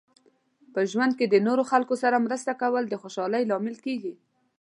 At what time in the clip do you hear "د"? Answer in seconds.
1.29-1.35, 2.87-2.95